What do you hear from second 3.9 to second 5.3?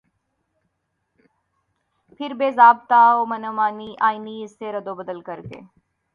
آئینی اس میں ردوبدل